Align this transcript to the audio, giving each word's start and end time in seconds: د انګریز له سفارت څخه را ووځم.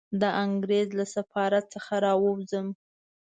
د 0.21 0.23
انګریز 0.43 0.87
له 0.99 1.05
سفارت 1.15 1.65
څخه 1.73 1.93
را 2.05 2.13
ووځم. 2.23 2.67